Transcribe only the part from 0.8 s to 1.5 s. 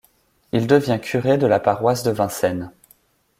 curé de